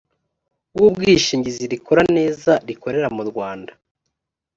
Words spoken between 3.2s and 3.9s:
rwanda